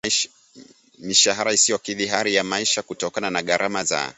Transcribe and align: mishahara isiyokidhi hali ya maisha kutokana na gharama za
mishahara 0.99 1.53
isiyokidhi 1.53 2.07
hali 2.07 2.35
ya 2.35 2.43
maisha 2.43 2.81
kutokana 2.81 3.29
na 3.29 3.41
gharama 3.43 3.83
za 3.83 4.09